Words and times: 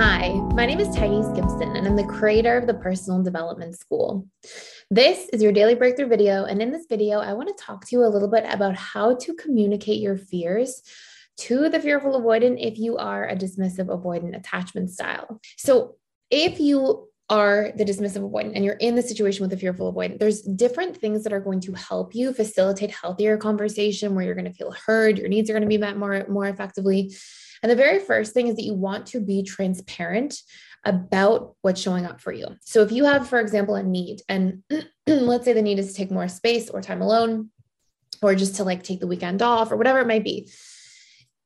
Hi, 0.00 0.28
my 0.54 0.64
name 0.64 0.78
is 0.78 0.94
Thais 0.94 1.26
Gibson, 1.34 1.74
and 1.74 1.84
I'm 1.84 1.96
the 1.96 2.04
creator 2.04 2.56
of 2.56 2.68
the 2.68 2.74
Personal 2.74 3.20
Development 3.20 3.76
School. 3.76 4.28
This 4.92 5.28
is 5.30 5.42
your 5.42 5.50
daily 5.50 5.74
breakthrough 5.74 6.06
video. 6.06 6.44
And 6.44 6.62
in 6.62 6.70
this 6.70 6.86
video, 6.88 7.18
I 7.18 7.32
want 7.32 7.48
to 7.48 7.60
talk 7.60 7.84
to 7.84 7.96
you 7.96 8.04
a 8.04 8.06
little 8.06 8.28
bit 8.28 8.44
about 8.48 8.76
how 8.76 9.16
to 9.16 9.34
communicate 9.34 10.00
your 10.00 10.16
fears 10.16 10.84
to 11.38 11.68
the 11.68 11.80
fearful 11.80 12.12
avoidant 12.12 12.64
if 12.64 12.78
you 12.78 12.96
are 12.96 13.26
a 13.26 13.34
dismissive 13.34 13.86
avoidant 13.86 14.36
attachment 14.36 14.90
style. 14.90 15.40
So, 15.56 15.96
if 16.30 16.60
you 16.60 17.08
are 17.28 17.72
the 17.74 17.84
dismissive 17.84 18.30
avoidant 18.30 18.52
and 18.54 18.64
you're 18.64 18.74
in 18.74 18.94
the 18.94 19.02
situation 19.02 19.42
with 19.42 19.50
the 19.50 19.56
fearful 19.56 19.92
avoidant, 19.92 20.20
there's 20.20 20.42
different 20.42 20.96
things 20.96 21.24
that 21.24 21.32
are 21.32 21.40
going 21.40 21.58
to 21.62 21.72
help 21.72 22.14
you 22.14 22.32
facilitate 22.32 22.92
healthier 22.92 23.36
conversation 23.36 24.14
where 24.14 24.24
you're 24.24 24.36
going 24.36 24.44
to 24.44 24.52
feel 24.52 24.70
heard, 24.70 25.18
your 25.18 25.28
needs 25.28 25.50
are 25.50 25.54
going 25.54 25.62
to 25.62 25.68
be 25.68 25.76
met 25.76 25.96
more, 25.96 26.24
more 26.28 26.46
effectively. 26.46 27.12
And 27.62 27.70
the 27.70 27.76
very 27.76 27.98
first 27.98 28.34
thing 28.34 28.48
is 28.48 28.56
that 28.56 28.64
you 28.64 28.74
want 28.74 29.06
to 29.08 29.20
be 29.20 29.42
transparent 29.42 30.40
about 30.84 31.56
what's 31.62 31.80
showing 31.80 32.06
up 32.06 32.20
for 32.20 32.32
you. 32.32 32.46
So 32.60 32.82
if 32.82 32.92
you 32.92 33.04
have, 33.04 33.28
for 33.28 33.40
example, 33.40 33.74
a 33.74 33.82
need, 33.82 34.22
and 34.28 34.62
let's 35.06 35.44
say 35.44 35.52
the 35.52 35.62
need 35.62 35.78
is 35.78 35.88
to 35.88 35.94
take 35.94 36.10
more 36.10 36.28
space 36.28 36.70
or 36.70 36.80
time 36.80 37.02
alone, 37.02 37.50
or 38.22 38.34
just 38.34 38.56
to 38.56 38.64
like 38.64 38.82
take 38.82 39.00
the 39.00 39.06
weekend 39.06 39.42
off 39.42 39.70
or 39.70 39.76
whatever 39.76 40.00
it 40.00 40.06
might 40.06 40.24
be, 40.24 40.50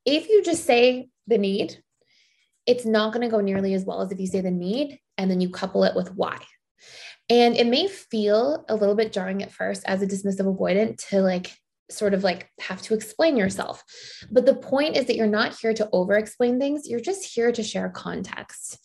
if 0.04 0.28
you 0.28 0.42
just 0.42 0.64
say 0.64 1.08
the 1.26 1.38
need, 1.38 1.82
it's 2.66 2.84
not 2.84 3.12
going 3.12 3.22
to 3.22 3.30
go 3.30 3.40
nearly 3.40 3.74
as 3.74 3.84
well 3.84 4.02
as 4.02 4.12
if 4.12 4.20
you 4.20 4.26
say 4.26 4.40
the 4.40 4.50
need 4.50 4.98
and 5.18 5.30
then 5.30 5.40
you 5.40 5.50
couple 5.50 5.84
it 5.84 5.94
with 5.94 6.14
why. 6.14 6.38
And 7.28 7.56
it 7.56 7.66
may 7.66 7.88
feel 7.88 8.64
a 8.68 8.74
little 8.74 8.94
bit 8.94 9.12
jarring 9.12 9.42
at 9.42 9.52
first 9.52 9.82
as 9.86 10.02
a 10.02 10.06
dismissive 10.06 10.56
avoidant 10.56 11.08
to 11.08 11.20
like 11.20 11.56
sort 11.90 12.14
of 12.14 12.24
like 12.24 12.50
have 12.60 12.82
to 12.82 12.94
explain 12.94 13.36
yourself. 13.36 13.84
But 14.30 14.46
the 14.46 14.54
point 14.54 14.96
is 14.96 15.06
that 15.06 15.16
you're 15.16 15.26
not 15.26 15.58
here 15.58 15.74
to 15.74 15.88
over 15.92 16.14
explain 16.14 16.58
things, 16.58 16.88
you're 16.88 17.00
just 17.00 17.24
here 17.24 17.52
to 17.52 17.62
share 17.62 17.88
context. 17.90 18.78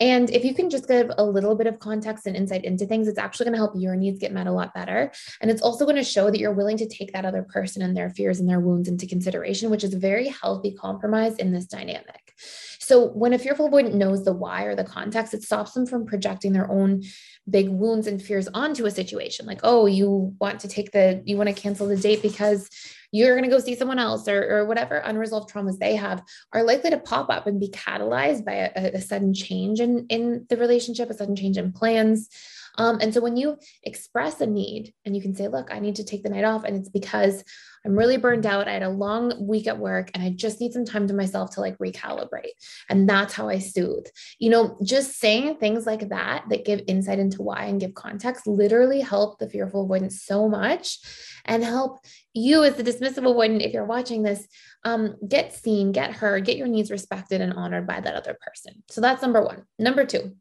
And 0.00 0.30
if 0.30 0.44
you 0.44 0.54
can 0.54 0.70
just 0.70 0.88
give 0.88 1.10
a 1.18 1.24
little 1.24 1.54
bit 1.54 1.66
of 1.66 1.78
context 1.78 2.26
and 2.26 2.36
insight 2.36 2.64
into 2.64 2.86
things, 2.86 3.06
it's 3.06 3.18
actually 3.18 3.44
going 3.44 3.52
to 3.54 3.58
help 3.58 3.74
your 3.76 3.94
needs 3.96 4.18
get 4.18 4.32
met 4.32 4.46
a 4.46 4.52
lot 4.52 4.74
better. 4.74 5.12
And 5.40 5.50
it's 5.50 5.62
also 5.62 5.84
going 5.84 5.96
to 5.96 6.04
show 6.04 6.30
that 6.30 6.38
you're 6.38 6.52
willing 6.52 6.78
to 6.78 6.88
take 6.88 7.12
that 7.12 7.24
other 7.24 7.42
person 7.42 7.82
and 7.82 7.96
their 7.96 8.10
fears 8.10 8.40
and 8.40 8.48
their 8.48 8.60
wounds 8.60 8.88
into 8.88 9.06
consideration, 9.06 9.70
which 9.70 9.84
is 9.84 9.94
a 9.94 9.98
very 9.98 10.28
healthy 10.28 10.72
compromise 10.72 11.36
in 11.36 11.52
this 11.52 11.66
dynamic. 11.66 12.23
So 12.36 13.08
when 13.08 13.32
a 13.32 13.38
fearful 13.38 13.70
avoidant 13.70 13.94
knows 13.94 14.24
the 14.24 14.32
why 14.32 14.64
or 14.64 14.74
the 14.74 14.84
context, 14.84 15.32
it 15.34 15.42
stops 15.42 15.72
them 15.72 15.86
from 15.86 16.06
projecting 16.06 16.52
their 16.52 16.70
own 16.70 17.02
big 17.48 17.68
wounds 17.68 18.06
and 18.06 18.20
fears 18.20 18.48
onto 18.52 18.86
a 18.86 18.90
situation. 18.90 19.46
Like, 19.46 19.60
oh, 19.62 19.86
you 19.86 20.34
want 20.40 20.60
to 20.60 20.68
take 20.68 20.92
the, 20.92 21.22
you 21.24 21.36
want 21.36 21.48
to 21.48 21.54
cancel 21.54 21.88
the 21.88 21.96
date 21.96 22.22
because 22.22 22.68
you're 23.10 23.36
going 23.36 23.48
to 23.48 23.56
go 23.56 23.60
see 23.60 23.76
someone 23.76 23.98
else 23.98 24.26
or, 24.26 24.58
or 24.58 24.64
whatever 24.66 24.96
unresolved 24.96 25.48
traumas 25.48 25.78
they 25.78 25.94
have 25.94 26.22
are 26.52 26.64
likely 26.64 26.90
to 26.90 26.98
pop 26.98 27.30
up 27.30 27.46
and 27.46 27.60
be 27.60 27.68
catalyzed 27.68 28.44
by 28.44 28.54
a, 28.74 28.92
a 28.94 29.00
sudden 29.00 29.32
change 29.32 29.80
in, 29.80 30.04
in 30.08 30.46
the 30.48 30.56
relationship, 30.56 31.08
a 31.08 31.14
sudden 31.14 31.36
change 31.36 31.56
in 31.56 31.72
plans. 31.72 32.28
Um, 32.76 32.98
and 33.00 33.14
so 33.14 33.20
when 33.20 33.36
you 33.36 33.56
express 33.82 34.40
a 34.40 34.46
need 34.46 34.92
and 35.04 35.14
you 35.14 35.22
can 35.22 35.34
say, 35.34 35.48
look, 35.48 35.68
I 35.72 35.78
need 35.78 35.96
to 35.96 36.04
take 36.04 36.22
the 36.22 36.30
night 36.30 36.44
off, 36.44 36.64
and 36.64 36.76
it's 36.76 36.88
because 36.88 37.44
I'm 37.84 37.96
really 37.96 38.16
burned 38.16 38.46
out. 38.46 38.66
I 38.66 38.72
had 38.72 38.82
a 38.82 38.88
long 38.88 39.46
week 39.46 39.66
at 39.66 39.78
work 39.78 40.10
and 40.14 40.22
I 40.22 40.30
just 40.30 40.60
need 40.60 40.72
some 40.72 40.86
time 40.86 41.06
to 41.08 41.14
myself 41.14 41.50
to 41.54 41.60
like 41.60 41.76
recalibrate. 41.78 42.52
And 42.88 43.08
that's 43.08 43.34
how 43.34 43.48
I 43.48 43.58
soothe. 43.58 44.06
You 44.38 44.50
know, 44.50 44.78
just 44.82 45.18
saying 45.18 45.56
things 45.56 45.84
like 45.84 46.08
that 46.08 46.44
that 46.48 46.64
give 46.64 46.82
insight 46.88 47.18
into 47.18 47.42
why 47.42 47.64
and 47.64 47.80
give 47.80 47.94
context 47.94 48.46
literally 48.46 49.00
help 49.00 49.38
the 49.38 49.50
fearful 49.50 49.84
avoidance 49.84 50.22
so 50.22 50.48
much 50.48 50.98
and 51.44 51.62
help 51.62 51.98
you 52.32 52.64
as 52.64 52.76
the 52.76 52.82
dismissive 52.82 53.18
avoidant, 53.18 53.64
if 53.64 53.74
you're 53.74 53.84
watching 53.84 54.22
this, 54.22 54.48
um, 54.84 55.16
get 55.28 55.54
seen, 55.54 55.92
get 55.92 56.12
heard, 56.12 56.46
get 56.46 56.56
your 56.56 56.68
needs 56.68 56.90
respected 56.90 57.42
and 57.42 57.52
honored 57.52 57.86
by 57.86 58.00
that 58.00 58.14
other 58.14 58.36
person. 58.40 58.82
So 58.88 59.02
that's 59.02 59.20
number 59.20 59.42
one. 59.44 59.64
Number 59.78 60.06
two, 60.06 60.36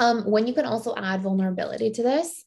um, 0.00 0.22
when 0.22 0.46
you 0.46 0.54
can 0.54 0.64
also 0.64 0.94
add 0.96 1.22
vulnerability 1.22 1.90
to 1.92 2.02
this, 2.02 2.42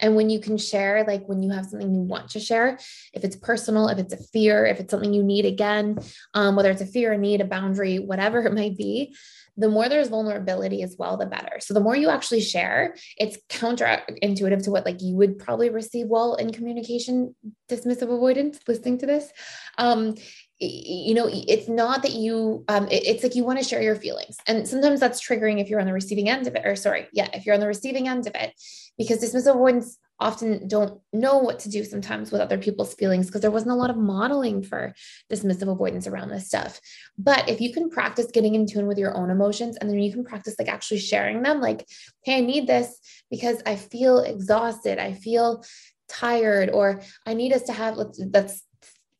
and 0.00 0.16
when 0.16 0.30
you 0.30 0.40
can 0.40 0.58
share, 0.58 1.04
like 1.06 1.28
when 1.28 1.42
you 1.42 1.52
have 1.52 1.66
something 1.66 1.94
you 1.94 2.00
want 2.00 2.30
to 2.30 2.40
share, 2.40 2.78
if 3.12 3.22
it's 3.22 3.36
personal, 3.36 3.88
if 3.88 3.98
it's 3.98 4.14
a 4.14 4.22
fear, 4.32 4.66
if 4.66 4.80
it's 4.80 4.90
something 4.90 5.14
you 5.14 5.22
need 5.22 5.44
again, 5.44 5.98
um, 6.32 6.56
whether 6.56 6.70
it's 6.70 6.80
a 6.80 6.86
fear, 6.86 7.12
a 7.12 7.18
need, 7.18 7.40
a 7.40 7.44
boundary, 7.44 7.98
whatever 7.98 8.40
it 8.46 8.54
might 8.54 8.76
be, 8.76 9.14
the 9.56 9.68
more 9.68 9.88
there's 9.88 10.08
vulnerability 10.08 10.82
as 10.82 10.96
well, 10.98 11.16
the 11.16 11.26
better. 11.26 11.60
So 11.60 11.74
the 11.74 11.80
more 11.80 11.96
you 11.96 12.08
actually 12.08 12.40
share, 12.40 12.96
it's 13.16 13.38
counterintuitive 13.48 14.64
to 14.64 14.70
what 14.70 14.84
like 14.84 15.00
you 15.00 15.14
would 15.16 15.38
probably 15.38 15.70
receive 15.70 16.08
well 16.08 16.34
in 16.34 16.52
communication, 16.52 17.34
dismissive 17.70 18.12
avoidance, 18.12 18.58
listening 18.66 18.98
to 18.98 19.06
this. 19.06 19.30
Um, 19.78 20.16
you 20.60 21.14
know 21.14 21.28
it's 21.28 21.68
not 21.68 22.02
that 22.02 22.12
you 22.12 22.64
um 22.68 22.86
it's 22.90 23.24
like 23.24 23.34
you 23.34 23.44
want 23.44 23.58
to 23.58 23.64
share 23.64 23.82
your 23.82 23.96
feelings 23.96 24.36
and 24.46 24.68
sometimes 24.68 25.00
that's 25.00 25.20
triggering 25.20 25.60
if 25.60 25.68
you're 25.68 25.80
on 25.80 25.86
the 25.86 25.92
receiving 25.92 26.28
end 26.28 26.46
of 26.46 26.54
it 26.54 26.64
or 26.64 26.76
sorry 26.76 27.08
yeah 27.12 27.28
if 27.34 27.44
you're 27.44 27.54
on 27.54 27.60
the 27.60 27.66
receiving 27.66 28.06
end 28.06 28.26
of 28.28 28.34
it 28.36 28.52
because 28.96 29.18
dismissive 29.18 29.54
avoidance 29.54 29.98
often 30.20 30.68
don't 30.68 31.00
know 31.12 31.38
what 31.38 31.58
to 31.58 31.68
do 31.68 31.84
sometimes 31.84 32.30
with 32.30 32.40
other 32.40 32.58
people's 32.58 32.94
feelings 32.94 33.26
because 33.26 33.40
there 33.40 33.50
wasn't 33.50 33.70
a 33.70 33.74
lot 33.74 33.90
of 33.90 33.96
modeling 33.96 34.62
for 34.62 34.94
dismissive 35.30 35.70
avoidance 35.70 36.06
around 36.06 36.28
this 36.28 36.46
stuff 36.46 36.80
but 37.18 37.48
if 37.48 37.60
you 37.60 37.72
can 37.72 37.90
practice 37.90 38.26
getting 38.32 38.54
in 38.54 38.66
tune 38.66 38.86
with 38.86 38.98
your 38.98 39.16
own 39.16 39.30
emotions 39.30 39.76
and 39.76 39.90
then 39.90 39.98
you 39.98 40.12
can 40.12 40.24
practice 40.24 40.54
like 40.58 40.68
actually 40.68 40.98
sharing 40.98 41.42
them 41.42 41.60
like 41.60 41.86
hey 42.24 42.38
i 42.38 42.40
need 42.40 42.66
this 42.66 43.00
because 43.30 43.60
i 43.66 43.74
feel 43.74 44.20
exhausted 44.20 44.98
i 44.98 45.12
feel 45.12 45.64
tired 46.08 46.70
or 46.70 47.02
i 47.26 47.34
need 47.34 47.52
us 47.52 47.62
to 47.62 47.72
have 47.72 47.96
let's 47.96 48.20
that's 48.30 48.62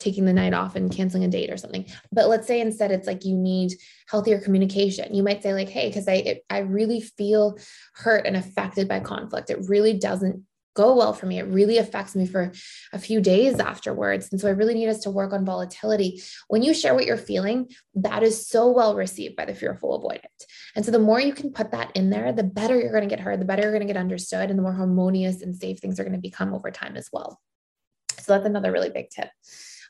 taking 0.01 0.27
the 0.27 0.33
night 0.33 0.53
off 0.53 0.77
and 0.77 0.93
canceling 0.93 1.25
a 1.25 1.29
date 1.29 1.51
or 1.51 1.57
something. 1.57 1.87
But 2.13 2.29
let's 2.29 2.47
say 2.47 2.61
instead 2.61 2.91
it's 2.91 3.07
like 3.07 3.25
you 3.25 3.35
need 3.35 3.73
healthier 4.07 4.39
communication. 4.39 5.15
You 5.15 5.23
might 5.23 5.43
say 5.43 5.55
like, 5.55 5.71
"Hey, 5.71 5.89
because 5.89 6.07
I 6.07 6.15
it, 6.15 6.45
I 6.51 6.59
really 6.59 7.01
feel 7.01 7.57
hurt 7.95 8.27
and 8.27 8.37
affected 8.37 8.87
by 8.87 9.01
conflict. 9.01 9.49
It 9.49 9.67
really 9.67 9.95
doesn't 9.95 10.45
go 10.75 10.95
well 10.97 11.13
for 11.13 11.27
me. 11.27 11.39
It 11.39 11.47
really 11.47 11.79
affects 11.79 12.15
me 12.15 12.27
for 12.27 12.53
a 12.93 12.99
few 12.99 13.21
days 13.21 13.59
afterwards. 13.59 14.29
And 14.31 14.41
so 14.41 14.49
I 14.49 14.53
really 14.53 14.75
need 14.75 14.89
us 14.89 15.01
to 15.01 15.11
work 15.11 15.33
on 15.33 15.45
volatility. 15.45 16.23
When 16.49 16.63
you 16.63 16.75
share 16.75 16.95
what 16.95 17.07
you're 17.07 17.17
feeling, 17.17 17.69
that 17.95 18.23
is 18.23 18.47
so 18.47 18.71
well 18.71 18.95
received 18.95 19.37
by 19.37 19.45
the 19.45 19.55
fearful 19.55 20.01
avoidant. 20.01 20.45
And 20.75 20.85
so 20.85 20.91
the 20.91 20.99
more 20.99 21.21
you 21.21 21.33
can 21.33 21.53
put 21.53 21.71
that 21.71 21.93
in 21.95 22.11
there, 22.11 22.33
the 22.33 22.43
better 22.43 22.79
you're 22.79 22.91
going 22.93 23.09
to 23.09 23.15
get 23.15 23.21
heard, 23.21 23.41
the 23.41 23.45
better 23.45 23.63
you're 23.63 23.73
going 23.73 23.87
to 23.87 23.93
get 23.93 24.01
understood, 24.01 24.51
and 24.51 24.59
the 24.59 24.63
more 24.63 24.73
harmonious 24.73 25.43
and 25.43 25.57
safe 25.57 25.79
things 25.79 25.99
are 25.99 26.05
going 26.05 26.15
to 26.15 26.19
become 26.19 26.53
over 26.53 26.71
time 26.71 26.97
as 26.97 27.09
well. 27.13 27.41
So 28.19 28.33
that's 28.33 28.47
another 28.47 28.73
really 28.73 28.91
big 28.91 29.11
tip. 29.11 29.29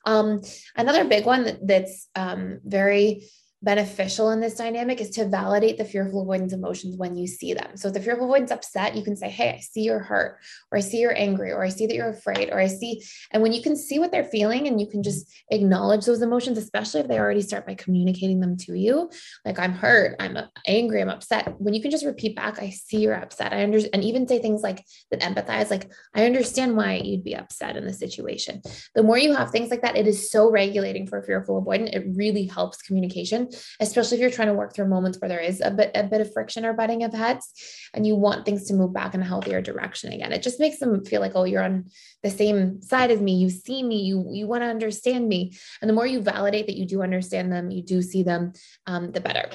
Um, 0.07 0.43
another 0.77 1.05
big 1.05 1.25
one 1.25 1.45
that, 1.45 1.67
that's 1.67 2.09
um, 2.15 2.61
very 2.65 3.27
beneficial 3.65 4.31
in 4.31 4.41
this 4.41 4.55
dynamic 4.55 5.01
is 5.01 5.11
to 5.11 5.25
validate 5.25 5.79
the 5.79 5.85
fearful 5.85 6.23
avoidance 6.23 6.53
emotions 6.53 6.97
when 6.97 7.17
you 7.17 7.27
see 7.27 7.55
them. 7.55 7.77
So 7.77 7.89
if 7.89 7.95
the 7.95 8.01
fearful 8.01 8.27
avoidance 8.27 8.51
upset, 8.51 8.95
you 8.95 9.03
can 9.03 9.17
say, 9.17 9.31
Hey, 9.31 9.55
I 9.57 9.61
see 9.61 9.83
you're 9.83 10.01
hurt, 10.01 10.39
or 10.71 10.79
I 10.79 10.81
see 10.81 10.99
you're 10.99 11.17
angry, 11.17 11.51
or 11.51 11.65
I 11.65 11.71
see 11.71 11.87
that 11.87 11.95
you're 11.95 12.11
afraid, 12.11 12.51
or 12.51 12.61
I 12.61 12.67
see, 12.67 13.03
and 13.31 13.43
when 13.43 13.53
you 13.53 13.63
can 13.63 13.77
see 13.77 13.99
what 13.99 14.13
they're 14.13 14.25
feeling 14.25 14.69
and 14.69 14.81
you 14.81 14.87
can 14.87 15.03
just 15.03 15.33
acknowledge 15.51 16.05
those 16.05 16.23
emotions, 16.23 16.59
especially 16.59 17.01
if 17.01 17.09
they 17.09 17.19
already 17.19 17.41
start 17.41 17.67
by 17.67 17.75
communicating 17.75 18.41
them 18.41 18.57
to 18.59 18.79
you, 18.79 19.11
like 19.45 19.59
I'm 19.59 19.73
hurt, 19.73 20.17
I'm 20.21 20.37
angry, 20.67 21.01
I'm 21.01 21.09
upset. 21.09 21.59
When 21.59 21.75
you 21.75 21.81
can 21.81 21.91
just 21.91 22.05
repeat 22.05 22.37
back, 22.37 22.61
I 22.61 22.71
see 22.71 22.99
you're 22.99 23.15
upset. 23.15 23.53
I 23.53 23.63
understand, 23.63 23.95
and 23.95 24.05
even 24.05 24.29
say 24.29 24.41
things 24.41 24.63
like 24.63 24.85
that 25.11 25.21
empathize, 25.21 25.71
like 25.71 25.91
I 26.15 26.27
understand 26.27 26.77
why 26.77 26.97
you'd 26.97 27.25
be 27.25 27.35
upset 27.35 27.77
in 27.77 27.87
the 27.87 27.93
situation. 27.93 28.61
The 28.95 29.03
more 29.03 29.19
you 29.19 29.35
have 29.35 29.51
things 29.51 29.71
like 29.71 29.83
that, 29.83 29.97
it 29.97 30.07
is 30.07 30.31
so 30.31 30.51
regulating 30.51 31.07
for 31.07 31.23
fearful 31.23 31.65
avoidant. 31.65 31.95
It 31.95 32.05
really 32.15 32.45
helps 32.45 32.83
communication 32.83 33.49
especially 33.81 34.17
if 34.17 34.21
you're 34.21 34.31
trying 34.31 34.49
to 34.49 34.55
work 34.55 34.75
through 34.75 34.89
moments 34.89 35.19
where 35.21 35.29
there 35.29 35.41
is 35.41 35.61
a 35.61 35.71
bit 35.71 35.91
a 35.95 36.05
bit 36.05 36.21
of 36.21 36.33
friction 36.33 36.65
or 36.65 36.73
butting 36.73 37.05
of 37.05 37.13
heads 37.13 37.53
and 37.93 38.07
you 38.07 38.15
want 38.15 38.45
things 38.45 38.65
to 38.65 38.75
move 38.75 38.93
back 38.93 39.15
in 39.15 39.21
a 39.21 39.25
healthier 39.25 39.61
direction 39.61 40.13
again. 40.13 40.33
It 40.33 40.43
just 40.43 40.61
makes 40.61 40.79
them 40.79 41.05
feel 41.05 41.21
like, 41.21 41.33
oh, 41.35 41.45
you're 41.45 41.63
on 41.63 41.87
the 42.23 42.31
same 42.31 42.83
side 42.83 43.11
as 43.11 43.21
me. 43.21 43.35
You 43.35 43.51
see 43.51 43.83
me, 43.83 44.03
you 44.03 44.27
you 44.31 44.47
want 44.47 44.63
to 44.63 44.69
understand 44.69 45.29
me. 45.29 45.53
And 45.81 45.89
the 45.89 45.95
more 45.95 46.07
you 46.07 46.21
validate 46.21 46.67
that 46.67 46.77
you 46.77 46.87
do 46.87 47.03
understand 47.03 47.53
them, 47.53 47.71
you 47.71 47.83
do 47.83 48.03
see 48.03 48.23
them, 48.23 48.53
um, 48.87 49.13
the 49.13 49.21
better 49.21 49.49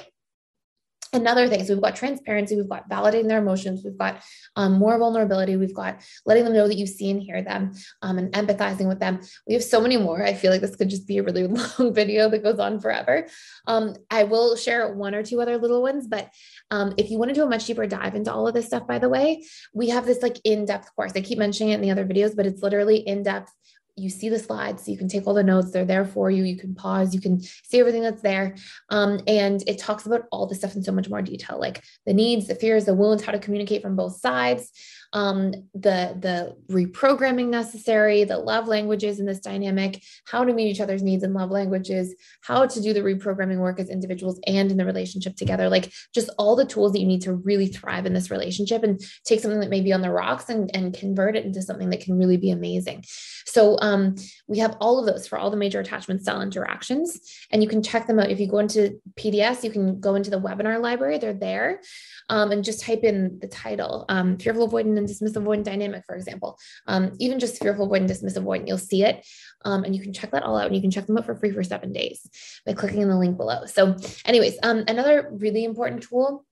another 1.13 1.47
thing. 1.47 1.63
So 1.65 1.73
we've 1.73 1.83
got 1.83 1.95
transparency, 1.95 2.55
we've 2.55 2.69
got 2.69 2.89
validating 2.89 3.27
their 3.27 3.39
emotions, 3.39 3.81
we've 3.83 3.97
got 3.97 4.21
um, 4.55 4.73
more 4.73 4.97
vulnerability, 4.97 5.55
we've 5.55 5.73
got 5.73 6.01
letting 6.25 6.43
them 6.43 6.53
know 6.53 6.67
that 6.67 6.77
you 6.77 6.87
see 6.87 7.09
and 7.11 7.21
hear 7.21 7.41
them 7.41 7.73
um, 8.01 8.17
and 8.17 8.31
empathizing 8.33 8.87
with 8.87 8.99
them. 8.99 9.19
We 9.47 9.53
have 9.53 9.63
so 9.63 9.81
many 9.81 9.97
more. 9.97 10.23
I 10.23 10.33
feel 10.33 10.51
like 10.51 10.61
this 10.61 10.75
could 10.75 10.89
just 10.89 11.07
be 11.07 11.17
a 11.17 11.23
really 11.23 11.47
long 11.79 11.93
video 11.93 12.29
that 12.29 12.43
goes 12.43 12.59
on 12.59 12.79
forever. 12.79 13.27
Um, 13.67 13.95
I 14.09 14.23
will 14.23 14.55
share 14.55 14.93
one 14.93 15.15
or 15.15 15.23
two 15.23 15.41
other 15.41 15.57
little 15.57 15.81
ones, 15.81 16.07
but 16.07 16.29
um, 16.71 16.93
if 16.97 17.09
you 17.09 17.17
want 17.17 17.29
to 17.29 17.35
do 17.35 17.43
a 17.43 17.49
much 17.49 17.65
deeper 17.65 17.87
dive 17.87 18.15
into 18.15 18.31
all 18.31 18.47
of 18.47 18.53
this 18.53 18.67
stuff, 18.67 18.87
by 18.87 18.99
the 18.99 19.09
way, 19.09 19.43
we 19.73 19.89
have 19.89 20.05
this 20.05 20.21
like 20.21 20.39
in-depth 20.43 20.95
course. 20.95 21.13
I 21.15 21.21
keep 21.21 21.37
mentioning 21.37 21.73
it 21.73 21.75
in 21.75 21.81
the 21.81 21.91
other 21.91 22.05
videos, 22.05 22.35
but 22.35 22.45
it's 22.45 22.61
literally 22.61 22.97
in-depth 22.97 23.51
you 23.99 24.09
see 24.09 24.29
the 24.29 24.39
slides, 24.39 24.85
so 24.85 24.91
you 24.91 24.97
can 24.97 25.07
take 25.07 25.27
all 25.27 25.33
the 25.33 25.43
notes. 25.43 25.71
They're 25.71 25.85
there 25.85 26.05
for 26.05 26.31
you. 26.31 26.43
You 26.43 26.57
can 26.57 26.73
pause, 26.73 27.13
you 27.13 27.21
can 27.21 27.41
see 27.41 27.79
everything 27.79 28.01
that's 28.01 28.21
there. 28.21 28.55
Um, 28.89 29.21
and 29.27 29.63
it 29.67 29.77
talks 29.77 30.05
about 30.05 30.23
all 30.31 30.47
the 30.47 30.55
stuff 30.55 30.75
in 30.75 30.83
so 30.83 30.91
much 30.91 31.09
more 31.09 31.21
detail, 31.21 31.59
like 31.59 31.83
the 32.05 32.13
needs, 32.13 32.47
the 32.47 32.55
fears, 32.55 32.85
the 32.85 32.93
wounds, 32.93 33.23
how 33.23 33.31
to 33.31 33.39
communicate 33.39 33.81
from 33.81 33.95
both 33.95 34.19
sides. 34.19 34.71
Um, 35.13 35.51
the 35.73 36.15
the 36.19 36.55
reprogramming 36.71 37.47
necessary, 37.47 38.23
the 38.23 38.37
love 38.37 38.67
languages 38.67 39.19
in 39.19 39.25
this 39.25 39.39
dynamic, 39.39 40.03
how 40.25 40.43
to 40.43 40.53
meet 40.53 40.69
each 40.69 40.81
other's 40.81 41.01
needs 41.01 41.23
in 41.23 41.33
love 41.33 41.49
languages, 41.49 42.13
how 42.41 42.65
to 42.65 42.81
do 42.81 42.93
the 42.93 43.01
reprogramming 43.01 43.57
work 43.57 43.79
as 43.79 43.89
individuals 43.89 44.39
and 44.45 44.69
in 44.69 44.77
the 44.77 44.85
relationship 44.85 45.35
together, 45.35 45.67
like 45.69 45.91
just 46.13 46.29
all 46.37 46.55
the 46.55 46.65
tools 46.65 46.91
that 46.93 46.99
you 46.99 47.07
need 47.07 47.21
to 47.21 47.33
really 47.33 47.67
thrive 47.67 48.05
in 48.05 48.13
this 48.13 48.29
relationship 48.29 48.83
and 48.83 49.01
take 49.25 49.39
something 49.39 49.59
that 49.59 49.69
may 49.69 49.81
be 49.81 49.93
on 49.93 50.01
the 50.01 50.11
rocks 50.11 50.49
and, 50.49 50.69
and 50.75 50.93
convert 50.93 51.35
it 51.35 51.45
into 51.45 51.61
something 51.61 51.89
that 51.89 52.01
can 52.01 52.17
really 52.17 52.37
be 52.37 52.51
amazing. 52.51 53.03
So 53.45 53.79
um, 53.81 54.15
we 54.47 54.59
have 54.59 54.77
all 54.79 54.99
of 54.99 55.07
those 55.07 55.27
for 55.27 55.39
all 55.39 55.49
the 55.49 55.57
major 55.57 55.79
attachment 55.79 56.21
style 56.21 56.41
interactions, 56.41 57.19
and 57.51 57.63
you 57.63 57.69
can 57.69 57.81
check 57.81 58.05
them 58.05 58.19
out 58.19 58.29
if 58.29 58.39
you 58.39 58.47
go 58.47 58.59
into 58.59 59.01
PDS. 59.15 59.63
You 59.63 59.71
can 59.71 59.99
go 59.99 60.13
into 60.13 60.29
the 60.29 60.39
webinar 60.39 60.79
library; 60.79 61.17
they're 61.17 61.33
there, 61.33 61.81
um, 62.29 62.51
and 62.51 62.63
just 62.63 62.83
type 62.83 63.03
in 63.03 63.39
the 63.39 63.47
title, 63.47 64.05
um, 64.07 64.37
fearful 64.37 64.69
avoidant 64.69 64.98
and 64.99 65.09
avoidant 65.09 65.63
dynamic, 65.63 66.03
for 66.05 66.15
example. 66.15 66.57
Um, 66.87 67.11
even 67.19 67.39
just 67.39 67.61
fearful 67.61 67.89
avoidant, 67.89 68.09
dismissive 68.09 68.43
avoidant, 68.43 68.67
you'll 68.67 68.77
see 68.77 69.03
it, 69.03 69.25
um, 69.65 69.83
and 69.83 69.95
you 69.95 70.01
can 70.01 70.13
check 70.13 70.31
that 70.31 70.43
all 70.43 70.57
out. 70.57 70.67
And 70.67 70.75
you 70.75 70.81
can 70.81 70.91
check 70.91 71.07
them 71.07 71.17
out 71.17 71.25
for 71.25 71.35
free 71.35 71.51
for 71.51 71.63
seven 71.63 71.91
days 71.91 72.27
by 72.65 72.73
clicking 72.73 73.01
in 73.01 73.09
the 73.09 73.17
link 73.17 73.37
below. 73.37 73.65
So, 73.65 73.95
anyways, 74.25 74.57
um, 74.63 74.83
another 74.87 75.29
really 75.31 75.63
important 75.63 76.03
tool 76.03 76.45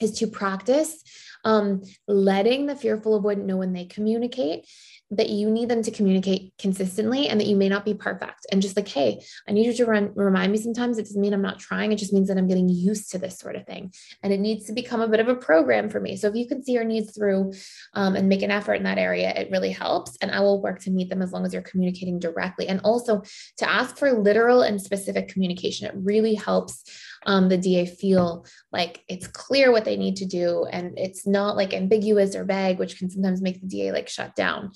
is 0.00 0.12
to 0.18 0.26
practice 0.26 1.02
um, 1.44 1.82
letting 2.08 2.66
the 2.66 2.76
fearful 2.76 3.20
avoidant 3.22 3.44
know 3.44 3.56
when 3.56 3.72
they 3.72 3.84
communicate 3.84 4.66
that 5.10 5.28
you 5.28 5.50
need 5.50 5.68
them 5.68 5.82
to 5.82 5.90
communicate 5.90 6.52
consistently 6.58 7.26
and 7.28 7.40
that 7.40 7.46
you 7.46 7.56
may 7.56 7.68
not 7.68 7.84
be 7.84 7.94
perfect. 7.94 8.46
And 8.52 8.62
just 8.62 8.76
like, 8.76 8.86
hey, 8.86 9.20
I 9.48 9.52
need 9.52 9.66
you 9.66 9.72
to 9.74 9.86
run, 9.86 10.12
remind 10.14 10.52
me 10.52 10.58
sometimes. 10.58 10.98
It 10.98 11.04
doesn't 11.04 11.20
mean 11.20 11.34
I'm 11.34 11.42
not 11.42 11.58
trying. 11.58 11.90
It 11.90 11.96
just 11.96 12.12
means 12.12 12.28
that 12.28 12.38
I'm 12.38 12.46
getting 12.46 12.68
used 12.68 13.10
to 13.10 13.18
this 13.18 13.38
sort 13.38 13.56
of 13.56 13.66
thing. 13.66 13.92
And 14.22 14.32
it 14.32 14.38
needs 14.38 14.66
to 14.66 14.72
become 14.72 15.00
a 15.00 15.08
bit 15.08 15.20
of 15.20 15.28
a 15.28 15.34
program 15.34 15.88
for 15.88 16.00
me. 16.00 16.16
So 16.16 16.28
if 16.28 16.36
you 16.36 16.46
can 16.46 16.62
see 16.62 16.72
your 16.72 16.84
needs 16.84 17.16
through 17.16 17.52
um, 17.94 18.14
and 18.14 18.28
make 18.28 18.42
an 18.42 18.52
effort 18.52 18.74
in 18.74 18.84
that 18.84 18.98
area, 18.98 19.30
it 19.30 19.50
really 19.50 19.72
helps. 19.72 20.16
And 20.20 20.30
I 20.30 20.40
will 20.40 20.62
work 20.62 20.80
to 20.82 20.90
meet 20.90 21.10
them 21.10 21.22
as 21.22 21.32
long 21.32 21.44
as 21.44 21.52
you're 21.52 21.62
communicating 21.62 22.20
directly. 22.20 22.68
And 22.68 22.80
also 22.84 23.22
to 23.58 23.70
ask 23.70 23.96
for 23.96 24.12
literal 24.12 24.62
and 24.62 24.80
specific 24.80 25.28
communication. 25.28 25.88
It 25.88 25.94
really 25.96 26.34
helps 26.34 26.84
um, 27.26 27.48
the 27.48 27.58
DA 27.58 27.86
feel 27.86 28.46
like 28.72 29.02
it's 29.08 29.26
clear 29.26 29.72
what 29.72 29.84
they 29.84 29.96
need 29.96 30.16
to 30.16 30.24
do 30.24 30.66
and 30.70 30.98
it's 30.98 31.26
not 31.26 31.56
like 31.56 31.74
ambiguous 31.74 32.34
or 32.34 32.44
vague, 32.44 32.78
which 32.78 32.98
can 32.98 33.10
sometimes 33.10 33.42
make 33.42 33.60
the 33.60 33.66
DA 33.66 33.92
like 33.92 34.08
shut 34.08 34.34
down. 34.34 34.72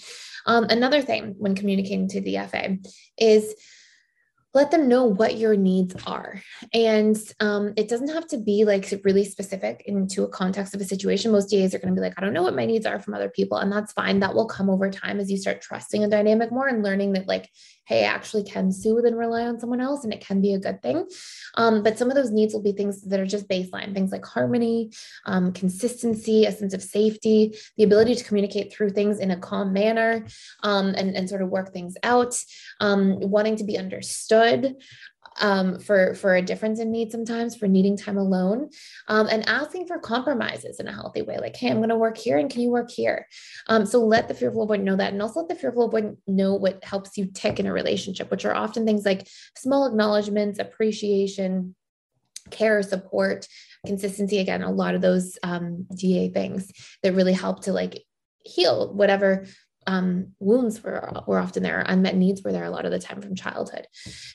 Um, 0.46 0.64
another 0.64 1.02
thing 1.02 1.34
when 1.38 1.54
communicating 1.54 2.08
to 2.08 2.20
the 2.20 2.38
FA 2.48 2.76
is 3.18 3.54
let 4.54 4.70
them 4.70 4.88
know 4.88 5.04
what 5.04 5.36
your 5.36 5.56
needs 5.56 5.96
are. 6.06 6.40
And 6.72 7.16
um, 7.40 7.74
it 7.76 7.88
doesn't 7.88 8.14
have 8.14 8.28
to 8.28 8.38
be 8.38 8.64
like 8.64 8.88
really 9.02 9.24
specific 9.24 9.82
into 9.86 10.22
a 10.22 10.28
context 10.28 10.74
of 10.74 10.80
a 10.80 10.84
situation. 10.84 11.32
Most 11.32 11.50
DAs 11.50 11.74
are 11.74 11.80
going 11.80 11.92
to 11.92 12.00
be 12.00 12.04
like, 12.04 12.14
I 12.16 12.20
don't 12.20 12.32
know 12.32 12.44
what 12.44 12.54
my 12.54 12.64
needs 12.64 12.86
are 12.86 13.00
from 13.00 13.14
other 13.14 13.28
people. 13.28 13.58
And 13.58 13.72
that's 13.72 13.92
fine. 13.92 14.20
That 14.20 14.34
will 14.34 14.46
come 14.46 14.70
over 14.70 14.90
time 14.90 15.18
as 15.18 15.30
you 15.30 15.38
start 15.38 15.60
trusting 15.60 16.04
a 16.04 16.08
dynamic 16.08 16.52
more 16.52 16.68
and 16.68 16.84
learning 16.84 17.14
that, 17.14 17.26
like, 17.26 17.50
hey, 17.86 18.04
I 18.04 18.08
actually 18.08 18.44
can 18.44 18.72
soothe 18.72 19.04
and 19.04 19.18
rely 19.18 19.42
on 19.42 19.60
someone 19.60 19.80
else, 19.80 20.04
and 20.04 20.12
it 20.12 20.24
can 20.24 20.40
be 20.40 20.54
a 20.54 20.58
good 20.58 20.80
thing. 20.80 21.06
Um, 21.56 21.82
but 21.82 21.98
some 21.98 22.08
of 22.08 22.14
those 22.14 22.30
needs 22.30 22.54
will 22.54 22.62
be 22.62 22.72
things 22.72 23.02
that 23.02 23.20
are 23.20 23.26
just 23.26 23.46
baseline, 23.46 23.92
things 23.92 24.10
like 24.10 24.24
harmony, 24.24 24.90
um, 25.26 25.52
consistency, 25.52 26.46
a 26.46 26.52
sense 26.52 26.72
of 26.72 26.82
safety, 26.82 27.58
the 27.76 27.84
ability 27.84 28.14
to 28.14 28.24
communicate 28.24 28.72
through 28.72 28.90
things 28.90 29.18
in 29.18 29.32
a 29.32 29.36
calm 29.36 29.74
manner, 29.74 30.24
um, 30.62 30.94
and, 30.96 31.14
and 31.14 31.28
sort 31.28 31.42
of 31.42 31.50
work 31.50 31.74
things 31.74 31.94
out, 32.02 32.42
um, 32.80 33.20
wanting 33.20 33.56
to 33.56 33.64
be 33.64 33.76
understood 33.76 34.43
um, 35.40 35.78
for 35.78 36.14
for 36.14 36.36
a 36.36 36.42
difference 36.42 36.78
in 36.78 36.92
need 36.92 37.10
sometimes 37.10 37.56
for 37.56 37.66
needing 37.66 37.96
time 37.96 38.16
alone 38.16 38.70
um, 39.08 39.26
and 39.30 39.48
asking 39.48 39.86
for 39.86 39.98
compromises 39.98 40.78
in 40.78 40.86
a 40.86 40.92
healthy 40.92 41.22
way 41.22 41.38
like 41.38 41.56
hey 41.56 41.70
i'm 41.70 41.78
going 41.78 41.88
to 41.88 41.96
work 41.96 42.16
here 42.16 42.38
and 42.38 42.50
can 42.50 42.60
you 42.60 42.70
work 42.70 42.90
here? 42.90 43.26
Um, 43.68 43.86
so 43.86 44.04
let 44.04 44.28
the 44.28 44.34
fearful 44.34 44.66
avoidant 44.66 44.82
know 44.82 44.96
that 44.96 45.12
and 45.12 45.22
also 45.22 45.40
let 45.40 45.48
the 45.48 45.54
fearful 45.54 45.90
avoidant 45.90 46.16
know 46.26 46.54
what 46.54 46.84
helps 46.84 47.16
you 47.16 47.26
tick 47.26 47.58
in 47.58 47.66
a 47.66 47.72
relationship 47.72 48.30
which 48.30 48.44
are 48.44 48.54
often 48.54 48.84
things 48.84 49.04
like 49.04 49.26
small 49.56 49.86
acknowledgments 49.86 50.58
appreciation 50.58 51.74
care 52.50 52.82
support 52.82 53.46
consistency 53.86 54.38
again 54.38 54.62
a 54.62 54.70
lot 54.70 54.94
of 54.94 55.00
those 55.00 55.38
um, 55.42 55.86
da 55.96 56.28
things 56.30 56.70
that 57.02 57.14
really 57.14 57.32
help 57.32 57.62
to 57.62 57.72
like 57.72 58.04
heal 58.44 58.92
whatever 58.92 59.46
um, 59.86 60.32
wounds 60.38 60.82
were, 60.82 61.22
were 61.26 61.38
often 61.38 61.62
there, 61.62 61.84
unmet 61.86 62.16
needs 62.16 62.42
were 62.42 62.52
there 62.52 62.64
a 62.64 62.70
lot 62.70 62.84
of 62.84 62.90
the 62.90 62.98
time 62.98 63.20
from 63.20 63.34
childhood. 63.34 63.86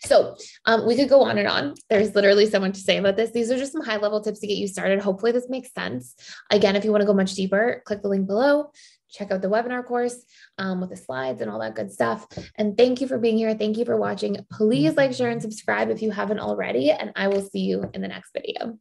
So 0.03 0.35
um, 0.65 0.85
we 0.85 0.95
could 0.95 1.09
go 1.09 1.21
on 1.21 1.37
and 1.37 1.47
on. 1.47 1.75
There's 1.89 2.15
literally 2.15 2.45
so 2.45 2.59
much 2.59 2.73
to 2.73 2.79
say 2.79 2.97
about 2.97 3.15
this. 3.15 3.31
These 3.31 3.51
are 3.51 3.57
just 3.57 3.71
some 3.71 3.83
high 3.83 3.97
level 3.97 4.21
tips 4.21 4.39
to 4.39 4.47
get 4.47 4.57
you 4.57 4.67
started. 4.67 4.99
Hopefully, 4.99 5.31
this 5.31 5.49
makes 5.49 5.73
sense. 5.73 6.15
Again, 6.49 6.75
if 6.75 6.85
you 6.85 6.91
want 6.91 7.01
to 7.01 7.07
go 7.07 7.13
much 7.13 7.33
deeper, 7.33 7.81
click 7.85 8.01
the 8.01 8.09
link 8.09 8.27
below. 8.27 8.71
Check 9.11 9.31
out 9.31 9.41
the 9.41 9.49
webinar 9.49 9.83
course 9.83 10.23
um, 10.59 10.81
with 10.81 10.91
the 10.91 10.97
slides 10.97 11.41
and 11.41 11.49
all 11.49 11.59
that 11.59 11.75
good 11.75 11.91
stuff. 11.91 12.27
And 12.55 12.77
thank 12.77 13.01
you 13.01 13.07
for 13.07 13.17
being 13.17 13.37
here. 13.37 13.55
Thank 13.55 13.77
you 13.77 13.85
for 13.85 13.97
watching. 13.97 14.37
Please 14.51 14.95
like, 14.95 15.13
share, 15.13 15.31
and 15.31 15.41
subscribe 15.41 15.89
if 15.89 16.01
you 16.01 16.11
haven't 16.11 16.39
already. 16.39 16.91
And 16.91 17.11
I 17.15 17.27
will 17.27 17.41
see 17.41 17.61
you 17.61 17.89
in 17.93 18.01
the 18.01 18.07
next 18.07 18.31
video. 18.33 18.79